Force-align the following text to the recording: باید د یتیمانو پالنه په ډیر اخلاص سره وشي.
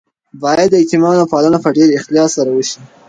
باید 0.43 0.69
د 0.71 0.75
یتیمانو 0.83 1.29
پالنه 1.33 1.57
په 1.63 1.69
ډیر 1.77 1.89
اخلاص 1.99 2.29
سره 2.37 2.49
وشي. 2.53 2.79